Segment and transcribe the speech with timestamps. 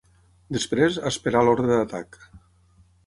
[0.55, 2.19] Després, a esperar l'ordre d'atac